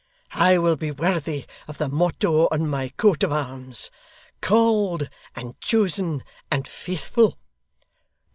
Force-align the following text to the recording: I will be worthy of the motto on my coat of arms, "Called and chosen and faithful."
I 0.33 0.57
will 0.57 0.77
be 0.77 0.89
worthy 0.89 1.45
of 1.67 1.77
the 1.77 1.87
motto 1.87 2.47
on 2.49 2.67
my 2.67 2.89
coat 2.89 3.21
of 3.21 3.31
arms, 3.31 3.91
"Called 4.41 5.07
and 5.35 5.59
chosen 5.61 6.23
and 6.49 6.67
faithful." 6.67 7.37